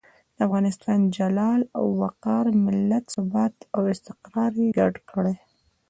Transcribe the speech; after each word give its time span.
د 0.35 0.37
افغانستان 0.47 0.99
جلال 1.17 1.61
او 1.77 1.85
وقار، 2.01 2.45
ملت 2.65 3.03
ثبات 3.15 3.55
او 3.75 3.81
استقرار 3.93 4.51
یې 4.61 4.69
ګډ 4.79 4.95
کړي. 5.11 5.35